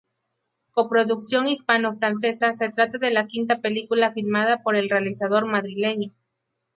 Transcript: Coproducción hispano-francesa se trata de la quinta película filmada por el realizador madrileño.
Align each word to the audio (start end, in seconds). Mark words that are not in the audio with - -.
Coproducción 0.71 1.47
hispano-francesa 1.47 2.53
se 2.53 2.69
trata 2.71 2.97
de 2.97 3.11
la 3.11 3.27
quinta 3.27 3.59
película 3.59 4.11
filmada 4.13 4.63
por 4.63 4.75
el 4.75 4.89
realizador 4.89 5.45
madrileño. 5.45 6.09